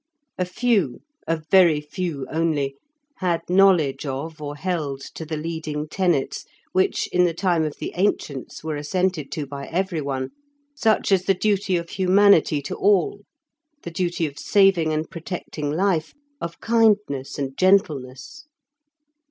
A 0.39 0.45
few, 0.45 1.01
a 1.27 1.37
very 1.51 1.79
few 1.79 2.25
only, 2.31 2.75
had 3.17 3.43
knowledge 3.47 4.03
of 4.03 4.41
or 4.41 4.55
held 4.55 5.01
to 5.13 5.27
the 5.27 5.37
leading 5.37 5.87
tenets, 5.87 6.43
which, 6.71 7.05
in 7.13 7.25
the 7.25 7.35
time 7.35 7.63
of 7.63 7.75
the 7.77 7.93
ancients, 7.95 8.63
were 8.63 8.75
assented 8.75 9.31
to 9.33 9.45
by 9.45 9.67
everyone, 9.67 10.31
such 10.73 11.11
as 11.11 11.25
the 11.25 11.35
duty 11.35 11.77
of 11.77 11.89
humanity 11.91 12.63
to 12.63 12.75
all, 12.75 13.21
the 13.83 13.91
duty 13.91 14.25
of 14.25 14.39
saving 14.39 14.91
and 14.91 15.11
protecting 15.11 15.69
life, 15.69 16.15
of 16.41 16.59
kindness 16.61 17.37
and 17.37 17.55
gentleness. 17.55 18.47